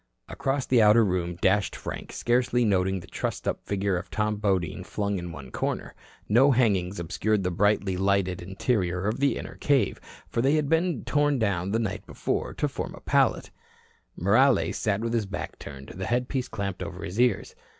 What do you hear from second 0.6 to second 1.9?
the outer room dashed